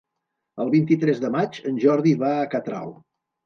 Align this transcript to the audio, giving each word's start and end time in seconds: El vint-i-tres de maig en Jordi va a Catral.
El 0.65 0.71
vint-i-tres 0.75 1.21
de 1.27 1.31
maig 1.37 1.61
en 1.75 1.79
Jordi 1.87 2.17
va 2.27 2.35
a 2.41 2.51
Catral. 2.59 2.95